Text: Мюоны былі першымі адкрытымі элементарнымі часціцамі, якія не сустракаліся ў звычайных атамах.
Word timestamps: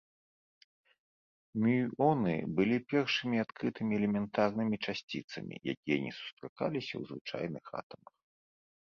Мюоны 1.65 2.33
былі 2.61 2.77
першымі 2.95 3.37
адкрытымі 3.45 3.93
элементарнымі 4.01 4.75
часціцамі, 4.85 5.55
якія 5.77 5.97
не 6.11 6.19
сустракаліся 6.21 6.93
ў 6.97 7.01
звычайных 7.15 7.65
атамах. 7.83 8.15